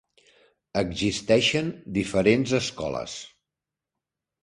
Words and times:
Existeixen 0.81 1.71
diferents 1.99 2.57
escoles. 2.63 3.23